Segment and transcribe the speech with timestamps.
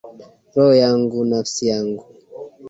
[0.53, 2.05] Roho yangu nafsi yangu.